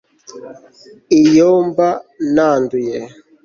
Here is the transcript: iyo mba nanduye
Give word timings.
iyo 1.21 1.49
mba 1.67 1.89
nanduye 2.33 2.99